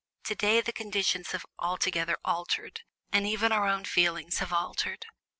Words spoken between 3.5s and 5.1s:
our own feelings have altered.